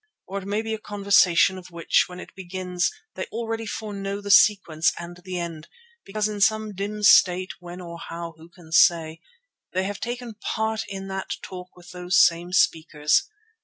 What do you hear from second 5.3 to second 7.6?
end, because in some dim state,